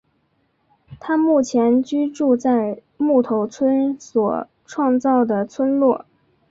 [0.99, 6.07] 他目前居住在木头村所创造的村落。